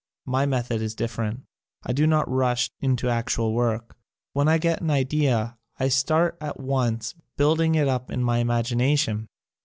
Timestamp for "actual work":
3.07-3.95